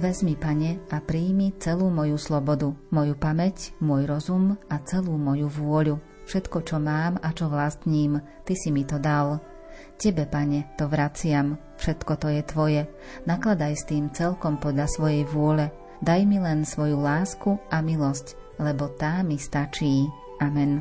Vezmi, 0.00 0.32
pane, 0.32 0.80
a 0.88 0.96
príjmi 0.96 1.60
celú 1.60 1.92
moju 1.92 2.16
slobodu, 2.16 2.72
moju 2.88 3.12
pamäť, 3.20 3.76
môj 3.84 4.08
rozum 4.08 4.56
a 4.72 4.80
celú 4.80 5.20
moju 5.20 5.52
vôľu. 5.52 6.00
Všetko, 6.24 6.64
čo 6.64 6.80
mám 6.80 7.20
a 7.20 7.28
čo 7.36 7.52
vlastním, 7.52 8.16
ty 8.48 8.56
si 8.56 8.72
mi 8.72 8.88
to 8.88 8.96
dal. 8.96 9.44
Tebe, 10.00 10.24
pane, 10.24 10.72
to 10.80 10.88
vraciam, 10.88 11.60
všetko 11.76 12.16
to 12.16 12.32
je 12.32 12.42
tvoje. 12.48 12.82
Nakladaj 13.28 13.76
s 13.76 13.84
tým 13.84 14.08
celkom 14.08 14.56
podľa 14.56 14.88
svojej 14.88 15.28
vôle. 15.28 15.68
Daj 16.00 16.24
mi 16.24 16.40
len 16.40 16.64
svoju 16.64 16.96
lásku 16.96 17.60
a 17.68 17.84
milosť, 17.84 18.56
lebo 18.56 18.88
tá 18.96 19.20
mi 19.20 19.36
stačí. 19.36 20.08
Amen. 20.40 20.80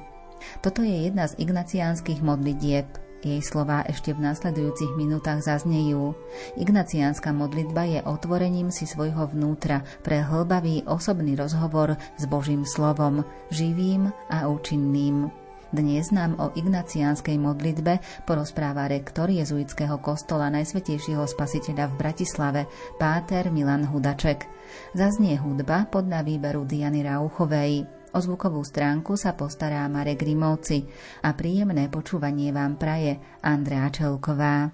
Toto 0.64 0.80
je 0.80 1.12
jedna 1.12 1.28
z 1.28 1.36
ignaciánskych 1.44 2.24
modlitieb, 2.24 2.88
jej 3.24 3.42
slová 3.44 3.84
ešte 3.88 4.16
v 4.16 4.24
následujúcich 4.32 4.96
minútach 4.96 5.44
zaznejú. 5.44 6.16
Ignaciánska 6.56 7.36
modlitba 7.36 7.84
je 7.88 8.00
otvorením 8.04 8.72
si 8.72 8.88
svojho 8.88 9.28
vnútra 9.32 9.84
pre 10.04 10.24
hlbavý 10.24 10.88
osobný 10.88 11.36
rozhovor 11.36 12.00
s 12.16 12.24
Božím 12.28 12.64
slovom, 12.64 13.28
živým 13.52 14.12
a 14.32 14.48
účinným. 14.48 15.32
Dnes 15.70 16.10
nám 16.10 16.34
o 16.42 16.50
ignaciánskej 16.58 17.38
modlitbe 17.38 18.26
porozpráva 18.26 18.90
rektor 18.90 19.30
jezuitského 19.30 20.02
kostola 20.02 20.50
Najsvetejšieho 20.50 21.22
spasiteľa 21.30 21.94
v 21.94 21.98
Bratislave, 22.02 22.62
páter 22.98 23.54
Milan 23.54 23.86
Hudaček. 23.86 24.50
Zaznie 24.98 25.38
hudba 25.38 25.86
podľa 25.86 26.26
výberu 26.26 26.66
Diany 26.66 27.06
Rauchovej. 27.06 27.99
O 28.10 28.20
zvukovú 28.20 28.66
stránku 28.66 29.14
sa 29.16 29.38
postará 29.38 29.86
Marek 29.86 30.26
Grimovci 30.26 30.86
a 31.22 31.34
príjemné 31.38 31.88
počúvanie 31.94 32.50
vám 32.50 32.78
praje 32.82 33.22
Andrea 33.46 33.90
Čelková. 33.94 34.74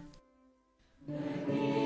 Thank 1.05 1.84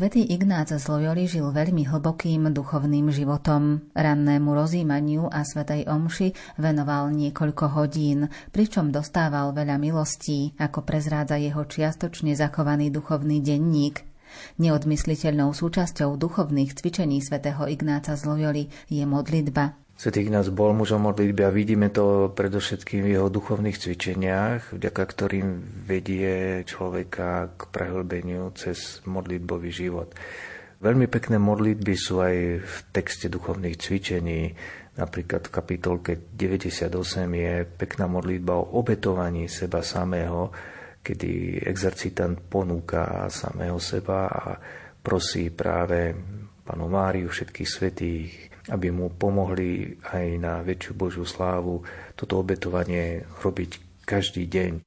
Svetý 0.00 0.24
Ignác 0.32 0.72
z 0.72 0.80
Loyoli 0.88 1.28
žil 1.28 1.52
veľmi 1.52 1.84
hlbokým 1.84 2.48
duchovným 2.56 3.12
životom. 3.12 3.84
Rannému 3.92 4.48
rozímaniu 4.56 5.28
a 5.28 5.44
Svetej 5.44 5.92
Omši 5.92 6.56
venoval 6.56 7.12
niekoľko 7.12 7.76
hodín, 7.76 8.32
pričom 8.48 8.96
dostával 8.96 9.52
veľa 9.52 9.76
milostí, 9.76 10.56
ako 10.56 10.88
prezrádza 10.88 11.36
jeho 11.36 11.68
čiastočne 11.68 12.32
zachovaný 12.32 12.88
duchovný 12.88 13.44
denník. 13.44 14.00
Neodmysliteľnou 14.56 15.52
súčasťou 15.52 16.16
duchovných 16.16 16.80
cvičení 16.80 17.20
svätého 17.20 17.68
Ignáca 17.68 18.16
z 18.16 18.24
Loyoli 18.24 18.64
je 18.88 19.04
modlitba. 19.04 19.76
Svetý 20.00 20.24
Ignác 20.24 20.48
bol 20.48 20.72
mužom 20.72 21.12
modlitby 21.12 21.44
a 21.44 21.52
vidíme 21.52 21.92
to 21.92 22.32
predovšetkým 22.32 23.04
v 23.04 23.20
jeho 23.20 23.28
duchovných 23.28 23.76
cvičeniach, 23.76 24.72
vďaka 24.72 25.02
ktorým 25.04 25.60
vedie 25.84 26.64
človeka 26.64 27.52
k 27.52 27.60
prehlbeniu 27.68 28.48
cez 28.56 29.04
modlitbový 29.04 29.68
život. 29.68 30.16
Veľmi 30.80 31.04
pekné 31.04 31.36
modlitby 31.36 31.92
sú 32.00 32.24
aj 32.24 32.36
v 32.64 32.76
texte 32.96 33.28
duchovných 33.28 33.76
cvičení. 33.76 34.56
Napríklad 34.96 35.52
v 35.52 35.52
kapitolke 35.52 36.12
98 36.32 36.96
je 37.36 37.68
pekná 37.68 38.08
modlitba 38.08 38.56
o 38.56 38.80
obetovaní 38.80 39.52
seba 39.52 39.84
samého, 39.84 40.48
kedy 41.04 41.60
exercitant 41.60 42.40
ponúka 42.40 43.28
samého 43.28 43.76
seba 43.76 44.32
a 44.32 44.56
prosí 45.04 45.52
práve 45.52 46.16
panu 46.64 46.88
Máriu, 46.88 47.28
všetkých 47.28 47.68
svetých, 47.68 48.49
aby 48.70 48.88
mu 48.94 49.10
pomohli 49.10 49.98
aj 50.14 50.26
na 50.38 50.62
väčšiu 50.62 50.92
Božiu 50.94 51.26
slávu 51.26 51.82
toto 52.14 52.38
obetovanie 52.38 53.26
robiť 53.42 54.04
každý 54.06 54.46
deň. 54.46 54.80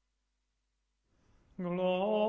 Gloria 1.59 2.22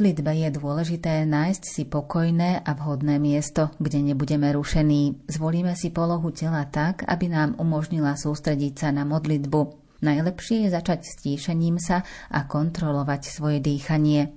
modlitbe 0.00 0.32
je 0.32 0.48
dôležité 0.56 1.28
nájsť 1.28 1.62
si 1.68 1.84
pokojné 1.84 2.64
a 2.64 2.72
vhodné 2.72 3.20
miesto, 3.20 3.68
kde 3.76 4.00
nebudeme 4.00 4.48
rušení. 4.48 5.28
Zvolíme 5.28 5.76
si 5.76 5.92
polohu 5.92 6.32
tela 6.32 6.64
tak, 6.64 7.04
aby 7.04 7.28
nám 7.28 7.60
umožnila 7.60 8.16
sústrediť 8.16 8.80
sa 8.80 8.96
na 8.96 9.04
modlitbu. 9.04 9.60
Najlepšie 10.00 10.64
je 10.64 10.68
začať 10.72 11.04
stíšením 11.04 11.76
sa 11.76 12.00
a 12.32 12.48
kontrolovať 12.48 13.28
svoje 13.28 13.60
dýchanie. 13.60 14.32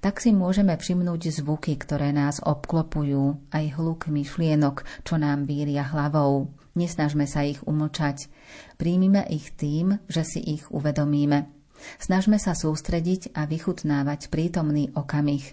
Tak 0.00 0.16
si 0.16 0.32
môžeme 0.32 0.72
všimnúť 0.80 1.44
zvuky, 1.44 1.76
ktoré 1.76 2.08
nás 2.16 2.40
obklopujú, 2.40 3.52
aj 3.52 3.64
hluk 3.76 4.08
myšlienok, 4.08 5.04
čo 5.04 5.20
nám 5.20 5.44
víria 5.44 5.84
hlavou. 5.92 6.48
Nesnažme 6.72 7.28
sa 7.28 7.44
ich 7.44 7.60
umlčať. 7.68 8.32
Príjmime 8.80 9.28
ich 9.28 9.52
tým, 9.60 10.00
že 10.08 10.24
si 10.24 10.40
ich 10.40 10.72
uvedomíme. 10.72 11.61
Snažme 11.98 12.38
sa 12.38 12.52
sústrediť 12.56 13.34
a 13.34 13.46
vychutnávať 13.46 14.28
prítomný 14.28 14.90
okamih. 14.94 15.44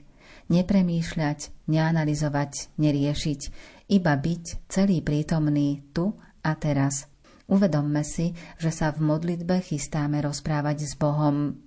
Nepremýšľať, 0.50 1.70
neanalizovať, 1.70 2.74
neriešiť, 2.82 3.42
iba 3.94 4.14
byť 4.18 4.44
celý 4.70 5.02
prítomný 5.06 5.86
tu 5.94 6.18
a 6.42 6.52
teraz. 6.58 7.06
Uvedomme 7.50 8.06
si, 8.06 8.38
že 8.62 8.70
sa 8.70 8.94
v 8.94 9.02
modlitbe 9.02 9.62
chystáme 9.62 10.22
rozprávať 10.22 10.86
s 10.86 10.94
Bohom. 10.94 11.58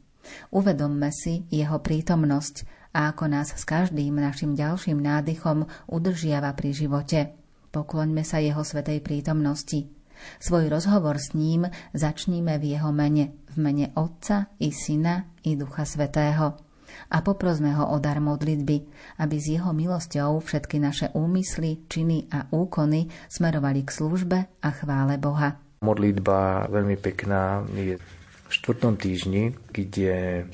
Uvedomme 0.55 1.11
si 1.11 1.43
jeho 1.51 1.83
prítomnosť 1.83 2.87
a 2.95 3.11
ako 3.11 3.25
nás 3.27 3.51
s 3.51 3.67
každým 3.67 4.15
našim 4.15 4.55
ďalším 4.55 5.03
nádychom 5.03 5.67
udržiava 5.91 6.55
pri 6.55 6.71
živote. 6.71 7.21
Pokloňme 7.75 8.23
sa 8.23 8.39
jeho 8.39 8.63
svetej 8.63 9.03
prítomnosti. 9.03 10.02
Svoj 10.41 10.69
rozhovor 10.69 11.19
s 11.19 11.35
ním 11.35 11.67
začníme 11.95 12.59
v 12.59 12.77
jeho 12.77 12.91
mene, 12.91 13.37
v 13.53 13.57
mene 13.59 13.91
Otca 13.95 14.51
i 14.59 14.73
Syna 14.73 15.27
i 15.45 15.57
Ducha 15.57 15.85
Svetého. 15.85 16.57
A 17.13 17.25
poprosme 17.25 17.73
ho 17.73 17.89
o 17.89 17.97
dar 17.97 18.21
modlitby, 18.21 18.77
aby 19.21 19.37
s 19.41 19.47
jeho 19.49 19.73
milosťou 19.73 20.45
všetky 20.45 20.77
naše 20.77 21.07
úmysly, 21.17 21.89
činy 21.89 22.29
a 22.29 22.49
úkony 22.53 23.09
smerovali 23.33 23.81
k 23.85 23.91
službe 23.91 24.39
a 24.61 24.69
chvále 24.71 25.17
Boha. 25.17 25.57
Modlitba 25.83 26.69
veľmi 26.69 26.97
pekná 27.01 27.65
je 27.75 27.97
v 27.99 28.51
štvrtom 28.53 29.01
týždni, 29.01 29.57
kde 29.73 30.45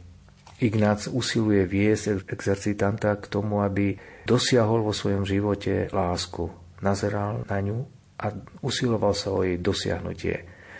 Ignác 0.58 1.06
usiluje 1.06 1.70
viesť 1.70 2.26
exercitanta 2.26 3.14
k 3.14 3.30
tomu, 3.30 3.62
aby 3.62 3.94
dosiahol 4.26 4.82
vo 4.82 4.90
svojom 4.90 5.22
živote 5.22 5.86
lásku. 5.94 6.50
Nazeral 6.82 7.46
na 7.46 7.58
ňu 7.62 7.97
a 8.18 8.26
usiloval 8.60 9.14
sa 9.14 9.30
o 9.30 9.46
jej 9.46 9.58
dosiahnutie. 9.58 10.36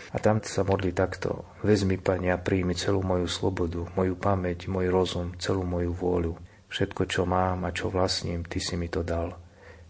A 0.09 0.17
tam 0.17 0.41
sa 0.41 0.65
modli 0.65 0.91
takto. 0.91 1.55
Vezmi, 1.61 2.01
Pane, 2.01 2.33
a 2.33 2.41
príjmi 2.41 2.73
celú 2.73 3.05
moju 3.05 3.29
slobodu, 3.29 3.85
moju 3.93 4.17
pamäť, 4.17 4.67
môj 4.67 4.89
rozum, 4.89 5.37
celú 5.37 5.63
moju 5.63 5.93
vôľu. 5.93 6.33
Všetko, 6.69 7.05
čo 7.09 7.23
mám 7.29 7.65
a 7.65 7.73
čo 7.73 7.93
vlastním, 7.93 8.45
Ty 8.45 8.59
si 8.61 8.75
mi 8.75 8.89
to 8.89 9.05
dal. 9.05 9.37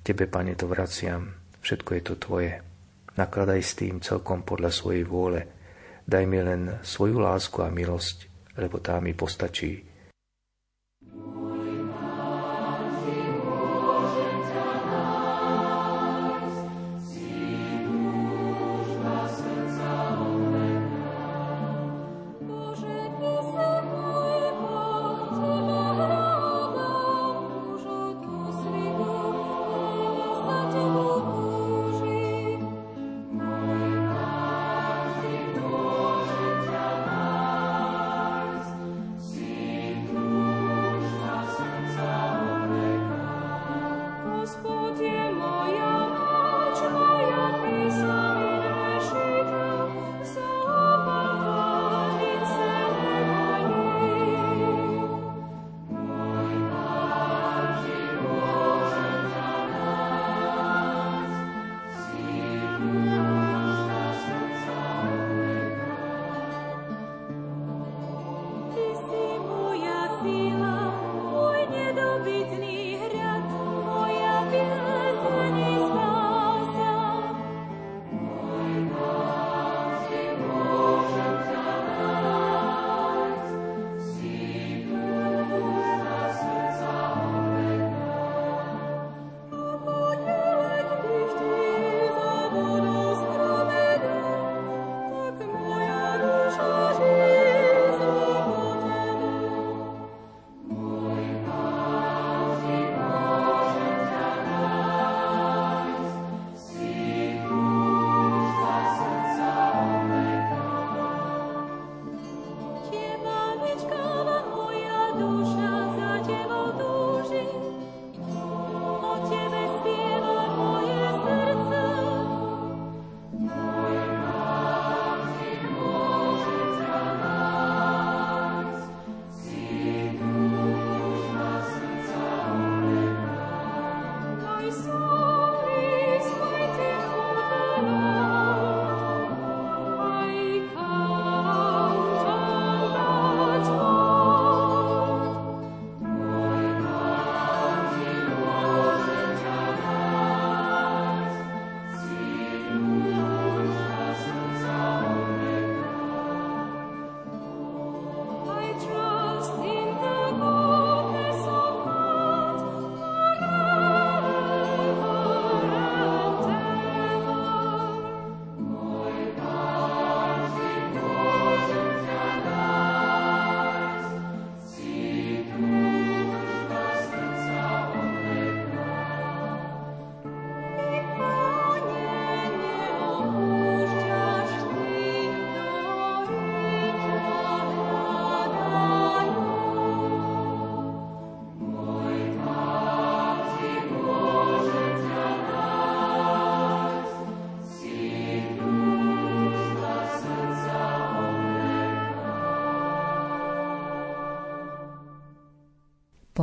Tebe, 0.04 0.28
Pane, 0.28 0.54
to 0.60 0.68
vraciam. 0.68 1.34
Všetko 1.60 1.90
je 1.96 2.02
to 2.04 2.14
Tvoje. 2.20 2.54
Nakladaj 3.16 3.60
s 3.64 3.74
tým 3.76 4.00
celkom 4.00 4.44
podľa 4.48 4.72
svojej 4.72 5.04
vôle. 5.04 5.42
Daj 6.08 6.24
mi 6.28 6.40
len 6.40 6.80
svoju 6.84 7.20
lásku 7.20 7.60
a 7.64 7.72
milosť, 7.72 8.32
lebo 8.60 8.80
tá 8.80 9.00
mi 9.04 9.12
postačí. 9.12 9.90
see. 11.10 11.49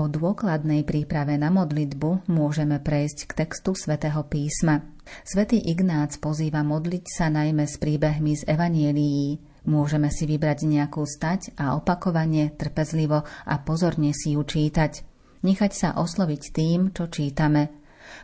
Dôkladnej 0.07 0.87
príprave 0.87 1.35
na 1.35 1.51
modlitbu 1.51 2.31
môžeme 2.31 2.79
prejsť 2.79 3.19
k 3.27 3.33
textu 3.43 3.75
svätého 3.75 4.23
písma. 4.23 4.87
Svetý 5.27 5.59
Ignác 5.59 6.19
pozýva 6.23 6.63
modliť 6.63 7.05
sa 7.11 7.27
najmä 7.31 7.67
s 7.67 7.79
príbehmi 7.79 8.39
z 8.39 8.43
Evanielií. 8.47 9.39
Môžeme 9.67 10.11
si 10.15 10.31
vybrať 10.31 10.67
nejakú 10.67 11.03
stať 11.03 11.59
a 11.59 11.75
opakovane, 11.75 12.55
trpezlivo 12.55 13.27
a 13.27 13.55
pozorne 13.63 14.15
si 14.15 14.39
ju 14.39 14.47
čítať. 14.47 15.03
Nechať 15.43 15.73
sa 15.75 15.89
osloviť 15.99 16.43
tým, 16.55 16.95
čo 16.95 17.11
čítame. 17.11 17.75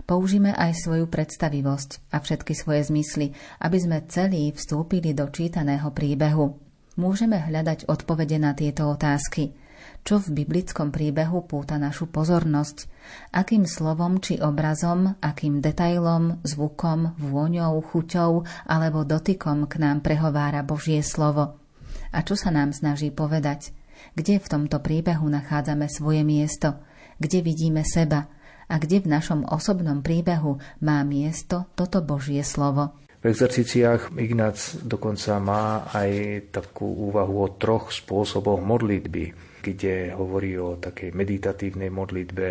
Použíme 0.06 0.54
aj 0.54 0.78
svoju 0.86 1.10
predstavivosť 1.10 2.14
a 2.14 2.22
všetky 2.22 2.54
svoje 2.54 2.86
zmysly, 2.86 3.34
aby 3.58 3.78
sme 3.82 4.06
celí 4.06 4.54
vstúpili 4.54 5.14
do 5.14 5.26
čítaného 5.30 5.90
príbehu. 5.90 6.58
Môžeme 6.94 7.42
hľadať 7.42 7.90
odpovede 7.90 8.38
na 8.38 8.54
tieto 8.54 8.86
otázky– 8.86 9.50
čo 10.02 10.18
v 10.18 10.42
biblickom 10.42 10.90
príbehu 10.90 11.46
púta 11.46 11.78
našu 11.78 12.10
pozornosť, 12.10 12.90
akým 13.30 13.70
slovom 13.70 14.18
či 14.18 14.42
obrazom, 14.42 15.14
akým 15.22 15.62
detailom, 15.62 16.42
zvukom, 16.42 17.14
vôňou, 17.22 17.78
chuťou 17.86 18.42
alebo 18.66 19.06
dotykom 19.06 19.70
k 19.70 19.78
nám 19.78 20.02
prehovára 20.02 20.66
Božie 20.66 21.06
slovo. 21.06 21.62
A 22.10 22.26
čo 22.26 22.34
sa 22.34 22.50
nám 22.50 22.74
snaží 22.74 23.14
povedať? 23.14 23.70
Kde 24.18 24.42
v 24.42 24.50
tomto 24.50 24.82
príbehu 24.82 25.24
nachádzame 25.30 25.86
svoje 25.86 26.26
miesto? 26.26 26.82
Kde 27.22 27.38
vidíme 27.40 27.86
seba? 27.86 28.26
A 28.66 28.80
kde 28.82 29.04
v 29.04 29.10
našom 29.14 29.46
osobnom 29.46 30.02
príbehu 30.02 30.58
má 30.82 31.04
miesto 31.06 31.70
toto 31.78 32.02
Božie 32.02 32.42
slovo? 32.42 32.98
V 33.22 33.30
exercíciách 33.30 34.18
Ignác 34.18 34.82
dokonca 34.82 35.38
má 35.38 35.86
aj 35.94 36.10
takú 36.50 36.90
úvahu 37.06 37.46
o 37.46 37.48
troch 37.54 37.94
spôsoboch 37.94 38.58
modlitby 38.58 39.52
kde 39.62 40.10
hovorí 40.12 40.58
o 40.58 40.76
takej 40.76 41.14
meditatívnej 41.14 41.88
modlitbe, 41.88 42.48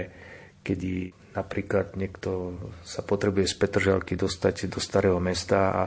kedy 0.63 1.11
napríklad 1.35 1.99
niekto 1.99 2.55
sa 2.81 3.03
potrebuje 3.03 3.51
z 3.51 3.55
Petržalky 3.59 4.15
dostať 4.15 4.71
do 4.71 4.79
starého 4.79 5.19
mesta 5.19 5.59
a 5.75 5.83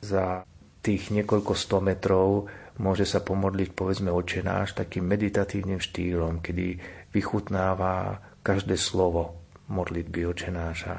za 0.00 0.42
tých 0.82 1.12
niekoľko 1.12 1.52
sto 1.54 1.78
metrov 1.84 2.48
môže 2.80 3.04
sa 3.04 3.20
pomodliť 3.20 3.76
povedzme 3.76 4.08
očenáš 4.08 4.74
takým 4.74 5.04
meditatívnym 5.04 5.78
štýlom, 5.78 6.40
kedy 6.40 6.80
vychutnáva 7.12 8.18
každé 8.40 8.80
slovo 8.80 9.36
modlitby 9.68 10.26
očenáša. 10.26 10.96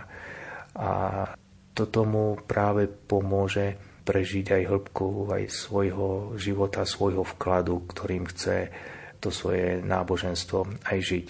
A 0.77 0.89
to 1.73 1.89
tomu 1.89 2.37
práve 2.45 2.85
pomôže 2.87 3.75
prežiť 4.03 4.59
aj 4.59 4.63
hĺbku 4.67 5.31
aj 5.31 5.43
svojho 5.49 6.35
života, 6.35 6.83
svojho 6.83 7.23
vkladu, 7.23 7.87
ktorým 7.87 8.27
chce 8.29 8.69
to 9.23 9.31
svoje 9.31 9.79
náboženstvo 9.79 10.83
aj 10.83 10.99
žiť. 10.99 11.25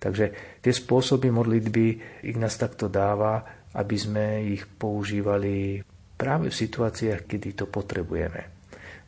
Takže 0.00 0.24
tie 0.64 0.72
spôsoby 0.72 1.28
modlitby 1.28 1.86
ich 2.24 2.36
nás 2.40 2.56
takto 2.56 2.88
dáva, 2.88 3.44
aby 3.76 3.96
sme 3.96 4.26
ich 4.48 4.64
používali 4.64 5.84
práve 6.16 6.48
v 6.48 6.58
situáciách, 6.64 7.28
kedy 7.28 7.48
to 7.52 7.66
potrebujeme. 7.68 8.53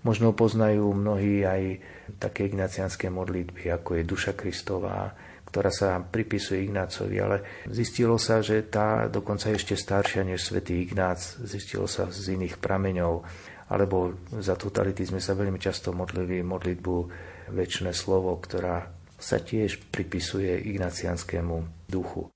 Možno 0.07 0.31
poznajú 0.31 0.95
mnohí 0.95 1.43
aj 1.43 1.83
také 2.23 2.47
ignacianské 2.47 3.11
modlitby, 3.11 3.75
ako 3.75 3.99
je 3.99 4.03
Duša 4.07 4.39
Kristová, 4.39 5.11
ktorá 5.51 5.75
sa 5.75 5.99
pripisuje 5.99 6.71
Ignácovi, 6.71 7.17
ale 7.19 7.67
zistilo 7.67 8.15
sa, 8.15 8.39
že 8.39 8.71
tá 8.71 9.11
dokonca 9.11 9.51
ešte 9.51 9.75
staršia 9.75 10.23
než 10.23 10.47
svätý 10.47 10.79
Ignác, 10.87 11.19
zistilo 11.43 11.91
sa 11.91 12.07
z 12.07 12.39
iných 12.39 12.63
prameňov, 12.63 13.27
alebo 13.67 14.15
za 14.39 14.55
totality 14.55 15.03
sme 15.03 15.19
sa 15.19 15.35
veľmi 15.35 15.59
často 15.59 15.91
modlili 15.91 16.39
modlitbu 16.39 16.95
väčšie 17.51 17.91
slovo, 17.91 18.39
ktorá 18.39 18.87
sa 19.19 19.43
tiež 19.43 19.91
pripisuje 19.91 20.55
ignacianskému 20.71 21.89
duchu. 21.91 22.36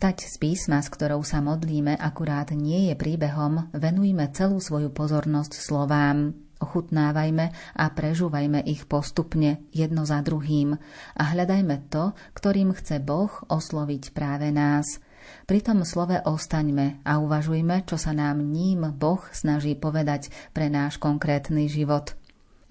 Stať 0.00 0.32
z 0.32 0.36
písma, 0.40 0.80
s 0.80 0.88
ktorou 0.88 1.20
sa 1.20 1.44
modlíme, 1.44 1.92
akurát 1.92 2.56
nie 2.56 2.88
je 2.88 2.96
príbehom, 2.96 3.68
venujme 3.76 4.32
celú 4.32 4.56
svoju 4.56 4.88
pozornosť 4.88 5.60
slovám. 5.60 6.32
Ochutnávajme 6.56 7.52
a 7.76 7.84
prežúvajme 7.92 8.64
ich 8.64 8.88
postupne, 8.88 9.60
jedno 9.76 10.08
za 10.08 10.24
druhým 10.24 10.80
a 11.20 11.22
hľadajme 11.36 11.92
to, 11.92 12.16
ktorým 12.32 12.72
chce 12.72 12.96
Boh 13.04 13.28
osloviť 13.52 14.16
práve 14.16 14.48
nás. 14.48 15.04
Pri 15.44 15.60
tom 15.60 15.84
slove 15.84 16.16
ostaňme 16.24 17.04
a 17.04 17.20
uvažujme, 17.20 17.84
čo 17.84 18.00
sa 18.00 18.16
nám 18.16 18.40
ním 18.40 18.88
Boh 18.96 19.20
snaží 19.36 19.76
povedať 19.76 20.32
pre 20.56 20.72
náš 20.72 20.96
konkrétny 20.96 21.68
život. 21.68 22.16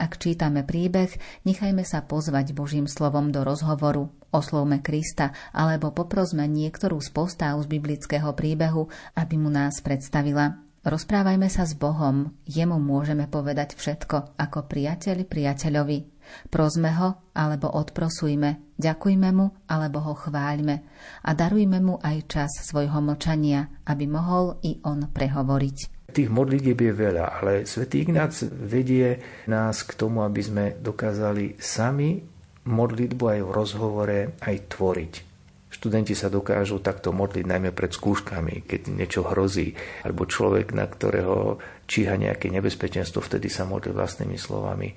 Ak 0.02 0.18
čítame 0.18 0.66
príbeh, 0.66 1.14
nechajme 1.46 1.86
sa 1.86 2.02
pozvať 2.02 2.58
Božím 2.58 2.90
slovom 2.90 3.30
do 3.30 3.46
rozhovoru, 3.46 4.10
oslovme 4.32 4.82
Krista 4.82 5.34
alebo 5.54 5.94
poprosme 5.94 6.46
niektorú 6.46 7.02
z 7.02 7.10
postáv 7.14 7.62
z 7.64 7.68
biblického 7.70 8.34
príbehu, 8.34 8.90
aby 9.18 9.36
mu 9.36 9.50
nás 9.52 9.82
predstavila. 9.84 10.70
Rozprávajme 10.80 11.52
sa 11.52 11.68
s 11.68 11.76
Bohom, 11.76 12.32
jemu 12.48 12.80
môžeme 12.80 13.28
povedať 13.28 13.76
všetko 13.76 14.40
ako 14.40 14.60
priateľ 14.64 15.28
priateľovi. 15.28 16.00
Prosme 16.48 16.96
ho 16.96 17.20
alebo 17.36 17.68
odprosujme, 17.68 18.80
ďakujme 18.80 19.30
mu 19.36 19.52
alebo 19.68 20.00
ho 20.00 20.16
chváľme 20.16 20.76
a 21.26 21.30
darujme 21.36 21.84
mu 21.84 22.00
aj 22.00 22.18
čas 22.32 22.52
svojho 22.64 23.04
mlčania, 23.04 23.68
aby 23.92 24.08
mohol 24.08 24.56
i 24.64 24.80
on 24.88 25.10
prehovoriť. 25.12 26.00
Tých 26.10 26.30
modlitieb 26.32 26.80
je 26.80 26.94
veľa, 26.96 27.26
ale 27.38 27.70
svätý 27.70 28.02
Ignác 28.02 28.34
vedie 28.50 29.22
nás 29.46 29.86
k 29.86 29.94
tomu, 29.94 30.26
aby 30.26 30.42
sme 30.42 30.66
dokázali 30.80 31.62
sami 31.62 32.39
modlitbu 32.68 33.24
aj 33.24 33.40
v 33.46 33.52
rozhovore 33.54 34.20
aj 34.42 34.56
tvoriť. 34.74 35.14
Študenti 35.70 36.18
sa 36.18 36.34
dokážu 36.34 36.82
takto 36.82 37.14
modliť 37.14 37.46
najmä 37.46 37.70
pred 37.78 37.94
skúškami, 37.94 38.66
keď 38.66 38.90
niečo 38.90 39.22
hrozí, 39.22 39.78
alebo 40.02 40.26
človek, 40.26 40.74
na 40.74 40.90
ktorého 40.90 41.62
číha 41.86 42.18
nejaké 42.18 42.50
nebezpečenstvo, 42.50 43.22
vtedy 43.22 43.54
sa 43.54 43.70
modlí 43.70 43.94
vlastnými 43.94 44.36
slovami. 44.36 44.90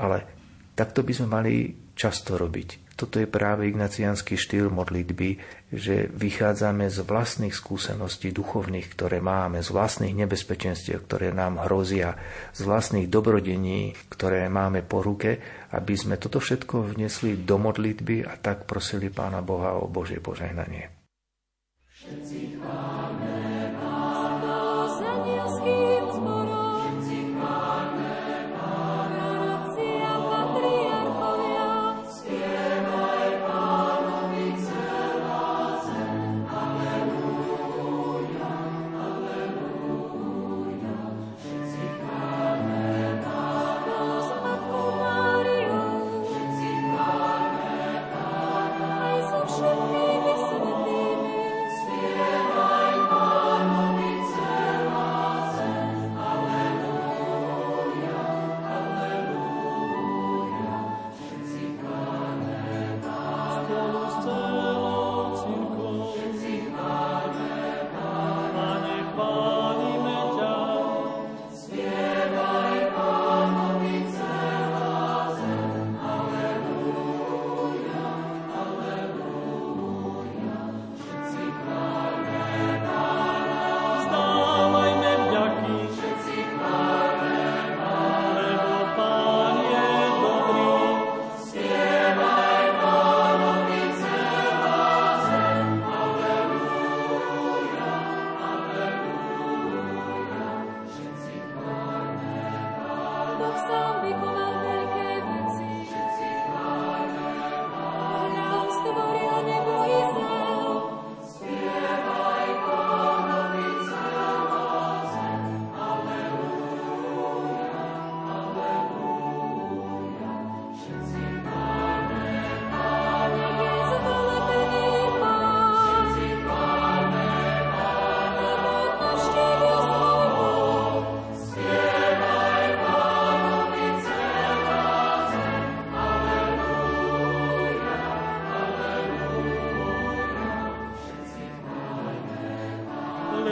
Ale 0.00 0.24
takto 0.72 1.04
by 1.04 1.12
sme 1.12 1.28
mali 1.28 1.52
často 1.92 2.40
robiť. 2.40 2.85
Toto 2.96 3.20
je 3.20 3.28
práve 3.28 3.68
ignaciánsky 3.68 4.40
štýl 4.40 4.72
modlitby, 4.72 5.36
že 5.68 6.08
vychádzame 6.16 6.88
z 6.88 7.04
vlastných 7.04 7.52
skúseností 7.52 8.32
duchovných, 8.32 8.88
ktoré 8.88 9.20
máme, 9.20 9.60
z 9.60 9.68
vlastných 9.68 10.16
nebezpečenstiev, 10.16 11.04
ktoré 11.04 11.36
nám 11.36 11.60
hrozia, 11.60 12.16
z 12.56 12.64
vlastných 12.64 13.12
dobrodení, 13.12 13.92
ktoré 14.08 14.48
máme 14.48 14.80
po 14.80 15.04
ruke, 15.04 15.44
aby 15.76 15.92
sme 15.92 16.16
toto 16.16 16.40
všetko 16.40 16.96
vnesli 16.96 17.36
do 17.36 17.60
modlitby 17.60 18.24
a 18.24 18.40
tak 18.40 18.64
prosili 18.64 19.12
Pána 19.12 19.44
Boha 19.44 19.76
o 19.76 19.84
Božie 19.92 20.16
požehnanie. 20.16 20.88
Všetci 21.92 22.56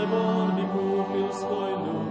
sreborný 0.05 0.65
kúpil 0.69 1.33
svoj 1.33 1.73
ľud. 1.81 2.09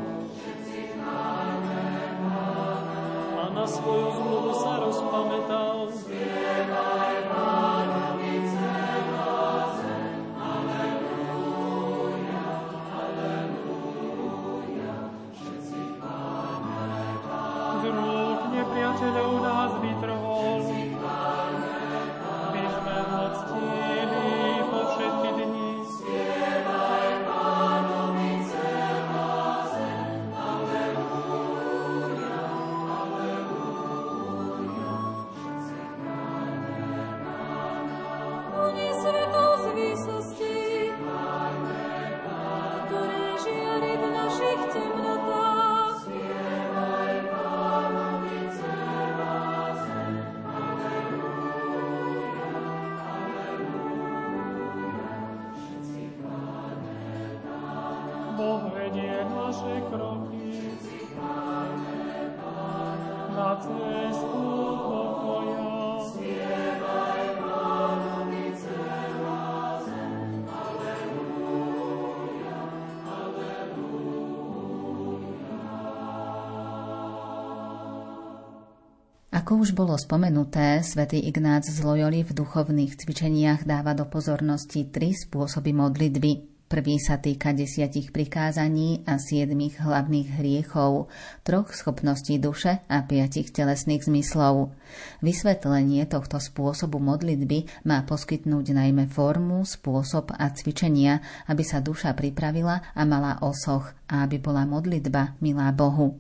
Ako 79.33 79.59
už 79.59 79.75
bolo 79.75 79.99
spomenuté, 79.99 80.79
svätý 80.81 81.19
Ignác 81.19 81.67
z 81.67 81.83
Loyoli 81.83 82.23
v 82.23 82.31
duchovných 82.31 82.95
cvičeniach 82.95 83.67
dáva 83.67 83.91
do 83.91 84.07
pozornosti 84.07 84.87
tri 84.87 85.11
spôsoby 85.11 85.75
modlitby. 85.75 86.52
Prvý 86.73 86.97
sa 86.97 87.21
týka 87.21 87.53
desiatich 87.53 88.09
prikázaní 88.09 89.05
a 89.05 89.21
siedmých 89.21 89.77
hlavných 89.77 90.41
hriechov, 90.41 91.05
troch 91.45 91.69
schopností 91.69 92.41
duše 92.41 92.81
a 92.89 93.05
piatich 93.05 93.53
telesných 93.53 94.09
zmyslov. 94.09 94.73
Vysvetlenie 95.21 96.01
tohto 96.09 96.41
spôsobu 96.41 96.97
modlitby 96.97 97.85
má 97.85 98.01
poskytnúť 98.09 98.73
najmä 98.73 99.05
formu, 99.05 99.61
spôsob 99.69 100.33
a 100.33 100.49
cvičenia, 100.49 101.21
aby 101.45 101.61
sa 101.61 101.77
duša 101.77 102.17
pripravila 102.17 102.97
a 102.97 103.01
mala 103.05 103.37
osoch 103.45 103.93
a 104.09 104.25
aby 104.25 104.41
bola 104.41 104.65
modlitba 104.65 105.37
milá 105.45 105.69
Bohu. 105.69 106.17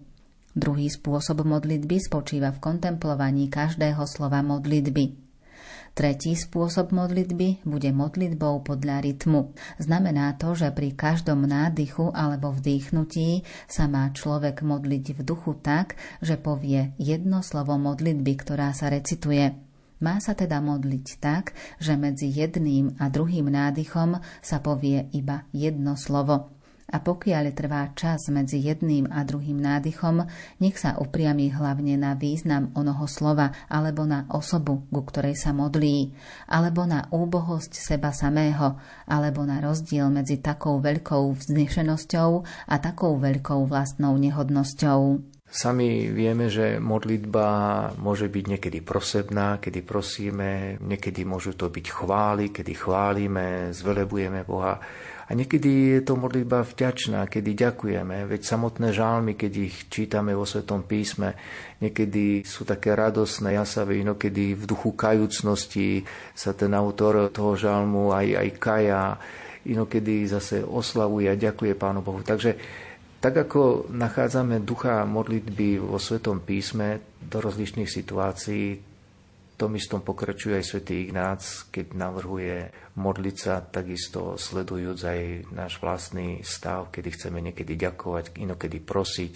Druhý 0.53 0.85
spôsob 0.85 1.49
modlitby 1.49 1.97
spočíva 1.97 2.53
v 2.53 2.61
kontemplovaní 2.61 3.49
každého 3.49 4.05
slova 4.05 4.45
modlitby. 4.45 5.22
Tretí 5.93 6.33
spôsob 6.33 6.89
modlitby 6.89 7.69
bude 7.69 7.93
modlitbou 7.93 8.65
podľa 8.65 9.05
rytmu. 9.05 9.53
Znamená 9.77 10.33
to, 10.41 10.57
že 10.57 10.73
pri 10.73 10.97
každom 10.97 11.45
nádychu 11.45 12.09
alebo 12.17 12.49
vdýchnutí 12.49 13.45
sa 13.69 13.85
má 13.85 14.09
človek 14.09 14.65
modliť 14.65 15.13
v 15.13 15.21
duchu 15.21 15.53
tak, 15.61 15.93
že 16.17 16.41
povie 16.41 16.97
jedno 16.97 17.45
slovo 17.45 17.77
modlitby, 17.77 18.33
ktorá 18.41 18.73
sa 18.73 18.89
recituje. 18.89 19.53
Má 20.01 20.17
sa 20.17 20.33
teda 20.33 20.65
modliť 20.65 21.07
tak, 21.21 21.53
že 21.77 21.93
medzi 21.93 22.25
jedným 22.25 22.97
a 22.97 23.13
druhým 23.13 23.53
nádychom 23.53 24.17
sa 24.41 24.57
povie 24.65 25.13
iba 25.13 25.45
jedno 25.53 25.93
slovo 25.93 26.52
a 26.91 26.99
pokiaľ 26.99 27.43
trvá 27.55 27.91
čas 27.95 28.27
medzi 28.27 28.59
jedným 28.59 29.07
a 29.07 29.23
druhým 29.23 29.59
nádychom, 29.59 30.25
nech 30.59 30.75
sa 30.75 30.99
upriamí 30.99 31.53
hlavne 31.53 31.95
na 31.95 32.17
význam 32.17 32.73
onoho 32.75 33.07
slova 33.07 33.53
alebo 33.71 34.03
na 34.03 34.27
osobu, 34.33 34.83
ku 34.91 35.01
ktorej 35.05 35.39
sa 35.39 35.55
modlí, 35.55 36.11
alebo 36.49 36.83
na 36.83 37.07
úbohosť 37.07 37.71
seba 37.77 38.11
samého, 38.11 38.75
alebo 39.07 39.47
na 39.47 39.63
rozdiel 39.63 40.11
medzi 40.11 40.43
takou 40.43 40.83
veľkou 40.83 41.33
vznešenosťou 41.39 42.29
a 42.67 42.75
takou 42.81 43.15
veľkou 43.15 43.65
vlastnou 43.69 44.17
nehodnosťou. 44.19 45.33
Sami 45.53 46.09
vieme, 46.09 46.49
že 46.49 46.81
modlitba 46.81 47.93
môže 48.01 48.25
byť 48.25 48.57
niekedy 48.57 48.81
prosebná, 48.81 49.61
kedy 49.61 49.85
prosíme, 49.85 50.81
niekedy 50.81 51.21
môžu 51.29 51.53
to 51.53 51.69
byť 51.69 51.93
chvály, 51.93 52.49
kedy 52.49 52.73
chválime, 52.73 53.69
zvelebujeme 53.69 54.49
Boha 54.49 54.81
a 55.23 55.31
niekedy 55.31 55.95
je 55.95 56.01
to 56.03 56.19
modlitba 56.19 56.67
vďačná, 56.67 57.31
kedy 57.31 57.55
ďakujeme, 57.55 58.27
veď 58.27 58.41
samotné 58.43 58.91
žálmy, 58.91 59.39
keď 59.39 59.51
ich 59.55 59.75
čítame 59.87 60.35
vo 60.35 60.43
Svetom 60.43 60.83
písme, 60.83 61.39
niekedy 61.79 62.43
sú 62.43 62.67
také 62.67 62.91
radosné, 62.91 63.55
jasavé, 63.55 64.03
inokedy 64.03 64.51
v 64.51 64.63
duchu 64.67 64.91
kajúcnosti 64.91 66.03
sa 66.35 66.51
ten 66.51 66.75
autor 66.75 67.31
toho 67.31 67.55
žálmu 67.55 68.11
aj, 68.11 68.27
aj 68.35 68.49
kaja, 68.59 69.03
inokedy 69.63 70.27
zase 70.27 70.59
oslavuje 70.59 71.31
a 71.31 71.39
ďakuje 71.39 71.71
Pánu 71.79 72.03
Bohu. 72.03 72.19
Takže 72.19 72.59
tak 73.23 73.47
ako 73.47 73.87
nachádzame 73.95 74.59
ducha 74.67 75.07
modlitby 75.07 75.79
vo 75.79 75.95
Svetom 75.95 76.43
písme 76.43 77.15
do 77.23 77.39
rozličných 77.39 77.87
situácií, 77.87 78.92
tom 79.57 79.77
istom 79.77 80.01
pokračuje 80.01 80.59
aj 80.59 80.65
svätý 80.65 81.07
Ignác, 81.07 81.69
keď 81.69 81.93
navrhuje 81.93 82.73
modliť 82.97 83.35
sa, 83.37 83.61
takisto 83.61 84.37
sledujúc 84.37 84.99
aj 85.05 85.21
náš 85.53 85.77
vlastný 85.79 86.41
stav, 86.45 86.89
kedy 86.93 87.09
chceme 87.13 87.39
niekedy 87.39 87.73
ďakovať, 87.77 88.37
inokedy 88.37 88.77
prosiť, 88.81 89.33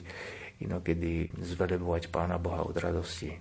inokedy 0.62 1.32
zvelebovať 1.38 2.10
Pána 2.10 2.41
Boha 2.41 2.65
od 2.65 2.75
radosti. 2.77 3.34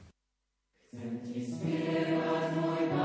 Chcem 0.86 1.12
ti 1.26 1.44
spievať, 1.44 2.48
môj 2.56 2.95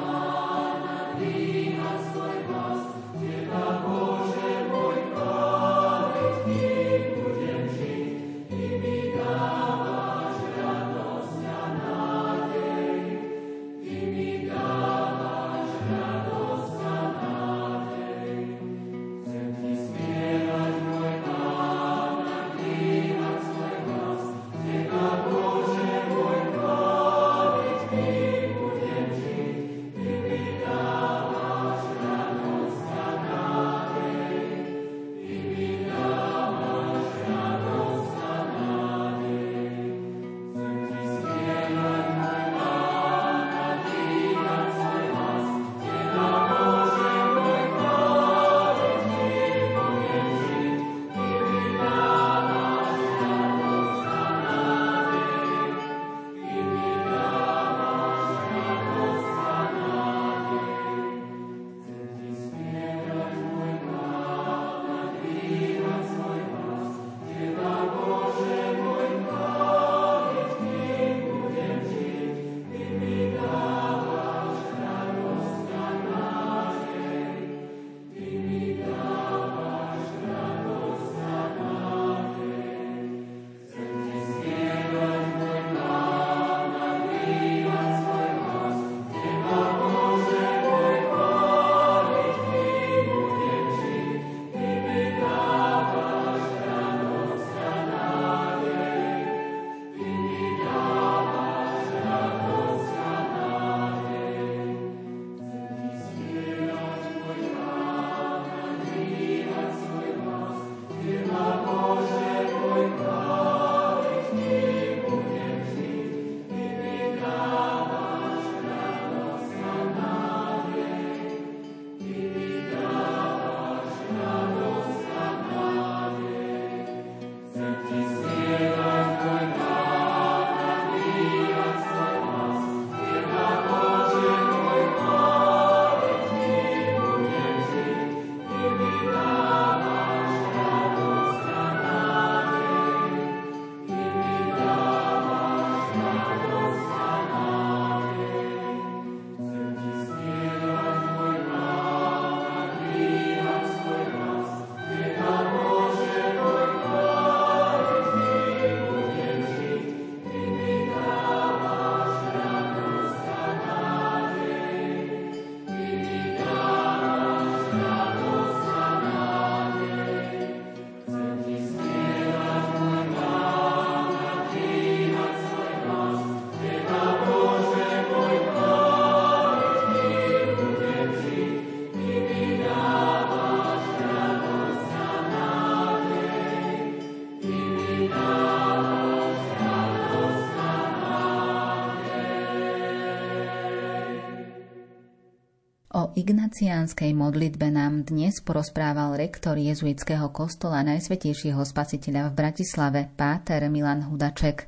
ignaciánskej 196.15 197.15
modlitbe 197.15 197.71
nám 197.71 198.04
dnes 198.04 198.43
porozprával 198.43 199.15
rektor 199.15 199.56
jezuitského 199.56 200.28
kostola 200.36 200.84
Najsvetejšieho 200.84 201.63
spasiteľa 201.63 202.32
v 202.32 202.34
Bratislave, 202.36 203.02
páter 203.15 203.63
Milan 203.71 204.04
Hudaček. 204.04 204.67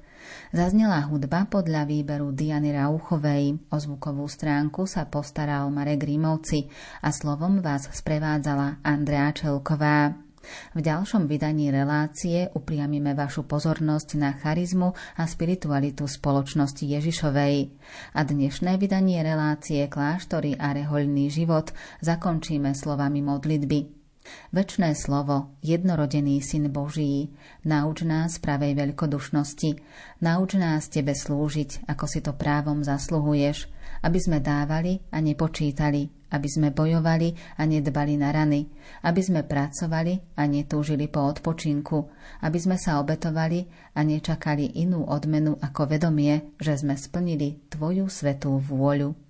Zaznela 0.56 1.04
hudba 1.04 1.44
podľa 1.52 1.84
výberu 1.84 2.32
Diany 2.32 2.72
Rauchovej. 2.72 3.60
O 3.68 3.76
zvukovú 3.76 4.24
stránku 4.24 4.88
sa 4.88 5.04
postaral 5.12 5.68
Marek 5.68 6.08
Rímovci 6.08 6.72
a 7.04 7.12
slovom 7.12 7.60
vás 7.60 7.92
sprevádzala 7.92 8.80
Andrea 8.80 9.36
Čelková. 9.36 10.23
V 10.76 10.80
ďalšom 10.84 11.26
vydaní 11.26 11.72
relácie 11.72 12.52
upriamime 12.52 13.16
vašu 13.16 13.48
pozornosť 13.48 14.10
na 14.20 14.36
charizmu 14.36 14.92
a 15.16 15.24
spiritualitu 15.24 16.06
spoločnosti 16.06 16.84
Ježišovej. 16.84 17.56
A 18.14 18.20
dnešné 18.22 18.76
vydanie 18.78 19.24
relácie 19.24 19.88
Kláštory 19.88 20.60
a 20.60 20.76
rehoľný 20.76 21.32
život 21.32 21.72
zakončíme 22.04 22.76
slovami 22.76 23.24
modlitby. 23.24 24.04
Večné 24.56 24.96
slovo, 24.96 25.52
jednorodený 25.60 26.40
Syn 26.40 26.72
Boží, 26.72 27.36
nauč 27.68 28.08
nás 28.08 28.40
pravej 28.40 28.72
veľkodušnosti, 28.80 29.84
nauč 30.24 30.56
nás 30.56 30.88
Tebe 30.88 31.12
slúžiť, 31.12 31.92
ako 31.92 32.06
si 32.08 32.24
to 32.24 32.32
právom 32.32 32.88
zasluhuješ, 32.88 33.68
aby 34.04 34.20
sme 34.20 34.44
dávali 34.44 35.00
a 35.10 35.24
nepočítali, 35.24 36.28
aby 36.34 36.48
sme 36.50 36.76
bojovali 36.76 37.58
a 37.58 37.64
nedbali 37.64 38.20
na 38.20 38.36
rany, 38.36 38.68
aby 39.08 39.22
sme 39.24 39.48
pracovali 39.48 40.36
a 40.36 40.44
netúžili 40.44 41.08
po 41.08 41.24
odpočinku, 41.24 41.98
aby 42.44 42.58
sme 42.60 42.76
sa 42.76 43.00
obetovali 43.00 43.64
a 43.96 44.04
nečakali 44.04 44.84
inú 44.84 45.08
odmenu 45.08 45.56
ako 45.62 45.88
vedomie, 45.88 46.54
že 46.60 46.76
sme 46.76 47.00
splnili 47.00 47.64
Tvoju 47.72 48.12
svetú 48.12 48.60
vôľu. 48.60 49.23